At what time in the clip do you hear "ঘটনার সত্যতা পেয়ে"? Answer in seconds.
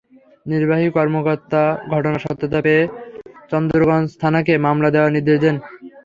1.91-2.83